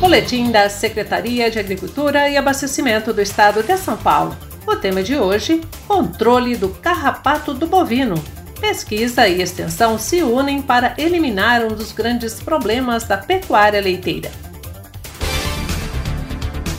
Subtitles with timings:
[0.00, 4.34] Boletim da Secretaria de Agricultura e Abastecimento do Estado de São Paulo.
[4.66, 8.14] O tema de hoje: controle do carrapato do bovino.
[8.58, 14.30] Pesquisa e extensão se unem para eliminar um dos grandes problemas da pecuária leiteira.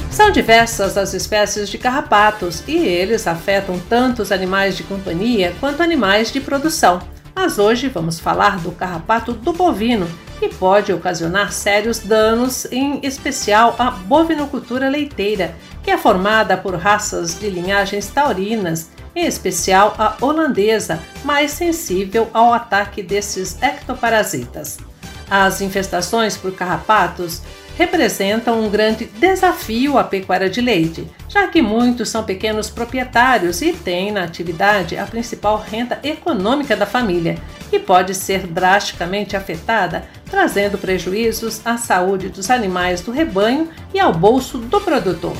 [0.10, 5.84] São diversas as espécies de carrapatos e eles afetam tanto os animais de companhia quanto
[5.84, 7.00] animais de produção.
[7.36, 10.10] Mas hoje vamos falar do carrapato do bovino,
[10.50, 17.50] pode ocasionar sérios danos, em especial à bovinocultura leiteira, que é formada por raças de
[17.50, 24.78] linhagens taurinas, em especial a holandesa, mais sensível ao ataque desses ectoparasitas.
[25.30, 27.42] As infestações por carrapatos
[27.78, 33.74] representam um grande desafio à pecuária de leite, já que muitos são pequenos proprietários e
[33.74, 37.38] têm na atividade a principal renda econômica da família,
[37.70, 44.14] que pode ser drasticamente afetada, trazendo prejuízos à saúde dos animais do rebanho e ao
[44.14, 45.38] bolso do produtor.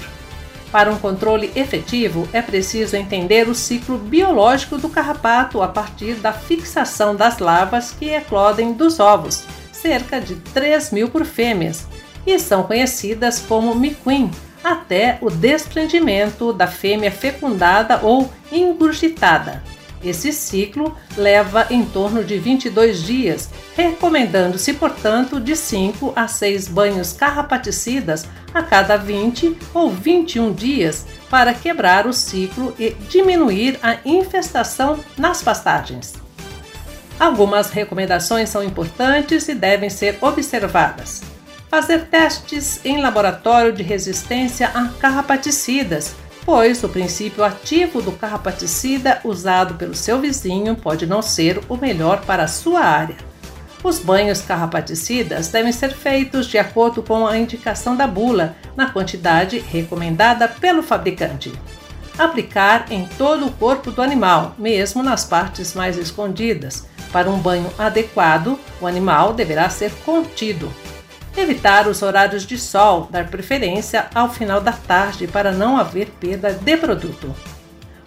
[0.72, 6.32] Para um controle efetivo, é preciso entender o ciclo biológico do carrapato a partir da
[6.32, 11.86] fixação das larvas que eclodem dos ovos, cerca de 3 mil por fêmeas,
[12.26, 14.30] e são conhecidas como miquim,
[14.64, 19.64] até o desprendimento da fêmea fecundada ou ingurgitada.
[20.04, 27.14] Esse ciclo leva em torno de 22 dias, recomendando-se, portanto, de 5 a 6 banhos
[27.14, 35.00] carrapaticidas a cada 20 ou 21 dias para quebrar o ciclo e diminuir a infestação
[35.18, 36.16] nas pastagens.
[37.20, 41.31] Algumas recomendações são importantes e devem ser observadas
[41.72, 46.14] fazer testes em laboratório de resistência a carrapaticidas,
[46.44, 52.26] pois o princípio ativo do carrapaticida usado pelo seu vizinho pode não ser o melhor
[52.26, 53.16] para a sua área.
[53.82, 59.58] Os banhos carrapaticidas devem ser feitos de acordo com a indicação da bula, na quantidade
[59.58, 61.54] recomendada pelo fabricante.
[62.20, 66.86] Aplicar em todo o corpo do animal, mesmo nas partes mais escondidas.
[67.14, 70.72] Para um banho adequado, o animal deverá ser contido,
[71.36, 76.52] Evitar os horários de sol, dar preferência ao final da tarde para não haver perda
[76.52, 77.34] de produto.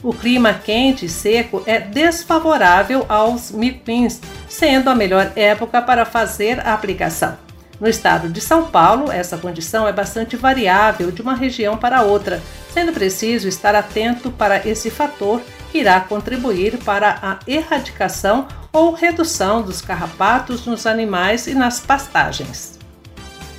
[0.03, 6.61] O clima quente e seco é desfavorável aos mipins, sendo a melhor época para fazer
[6.61, 7.39] a aplicação.
[7.81, 12.43] No estado de São Paulo, essa condição é bastante variável de uma região para outra,
[12.73, 15.41] sendo preciso estar atento para esse fator
[15.73, 22.84] que irá contribuir para a erradicação ou redução dos carrapatos nos animais e nas pastagens.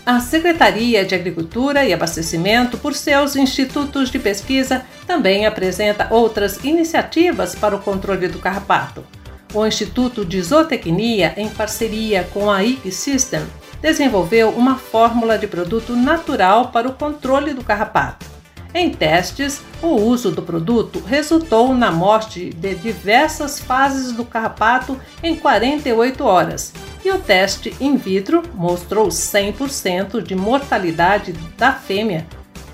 [0.06, 7.56] A Secretaria de Agricultura e Abastecimento, por seus institutos de pesquisa, também apresenta outras iniciativas
[7.56, 9.04] para o controle do carrapato.
[9.52, 13.42] O Instituto de Zootecnia, em parceria com a IC System,
[13.82, 18.28] desenvolveu uma fórmula de produto natural para o controle do carrapato.
[18.76, 25.36] Em testes, o uso do produto resultou na morte de diversas fases do carrapato em
[25.36, 26.74] 48 horas,
[27.06, 32.26] e o teste in vitro mostrou 100% de mortalidade da fêmea,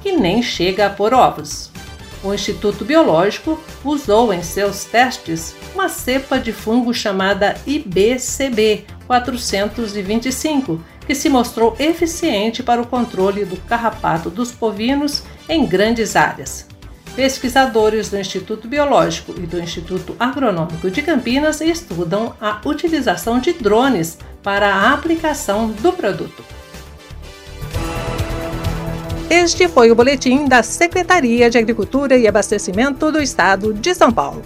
[0.01, 1.69] que nem chega a pôr ovos.
[2.23, 11.13] O Instituto Biológico usou em seus testes uma cepa de fungo chamada IBCB 425, que
[11.13, 16.70] se mostrou eficiente para o controle do carrapato dos bovinos em grandes áreas.
[17.16, 24.17] Pesquisadores do Instituto Biológico e do Instituto Agronômico de Campinas estudam a utilização de drones
[24.41, 26.44] para a aplicação do produto.
[29.29, 34.41] Este foi o boletim da Secretaria de Agricultura e Abastecimento do Estado de São Paulo.